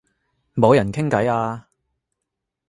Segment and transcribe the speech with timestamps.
[0.55, 1.67] 冇人傾偈啊